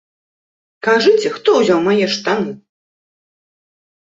Кажыце, 0.87 1.27
хто 1.35 1.49
ўзяў 1.57 1.79
мае 1.89 2.05
штаны? 2.15 2.51